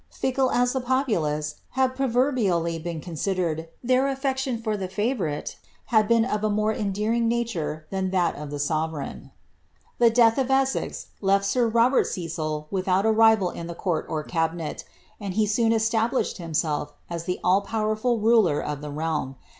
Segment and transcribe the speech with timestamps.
[0.09, 5.57] Fickle as the populace have proverbially been con sidered, their afleciion for the favourite
[5.93, 9.29] had been of a more endorin^ nature than that of the sovereign.
[9.99, 14.23] The death of Ejisejt left sir Robert Cecil without a rival in the coon or
[14.23, 14.83] cabinet,
[15.19, 19.35] and he soon established himself as the all powerful ruler of the realm.